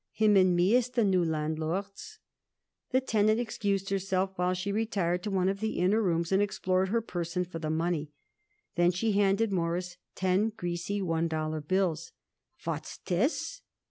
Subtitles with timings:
[0.13, 2.17] "Him and me is the new landlords."
[2.89, 6.89] The tenant excused herself while she retired to one of the inner rooms and explored
[6.89, 8.11] her person for the money.
[8.73, 12.13] Then she handed Morris ten greasy one dollar bills.
[12.65, 13.61] "What's this?"